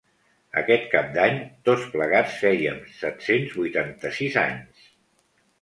[0.61, 1.35] Aquest cap d’any,
[1.69, 4.91] tots plegats feim set-cents vuitanta-sis anys.